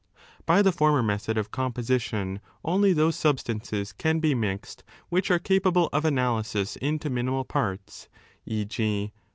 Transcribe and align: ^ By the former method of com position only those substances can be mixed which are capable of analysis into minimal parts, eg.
^ 0.43 0.45
By 0.47 0.63
the 0.63 0.71
former 0.71 1.03
method 1.03 1.37
of 1.37 1.51
com 1.51 1.73
position 1.73 2.39
only 2.65 2.91
those 2.91 3.15
substances 3.15 3.93
can 3.93 4.19
be 4.19 4.33
mixed 4.33 4.83
which 5.09 5.29
are 5.29 5.37
capable 5.37 5.89
of 5.93 6.05
analysis 6.05 6.75
into 6.77 7.07
minimal 7.11 7.43
parts, 7.45 8.09
eg. 8.47 9.11